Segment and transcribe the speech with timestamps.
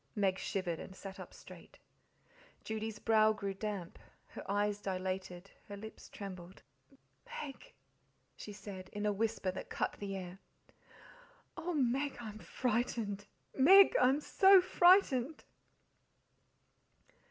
[0.15, 1.77] Meg shivered, and sat up straight.
[2.63, 6.63] Judy's brow, grew damp, her eyes dilated, her lips trembled.
[7.43, 7.73] "Meg!"
[8.35, 10.39] she said, in a whisper that cut the air.
[11.55, 13.27] "Oh, Meg, I'm frightened!
[13.55, 15.43] MEG, I'm so frightened!"